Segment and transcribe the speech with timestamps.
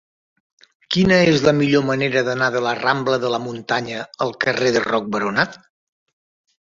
[0.95, 4.83] Quina és la millor manera d'anar de la rambla de la Muntanya al carrer de
[4.87, 5.59] Roc Boronat?